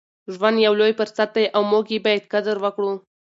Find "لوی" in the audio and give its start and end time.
0.79-0.97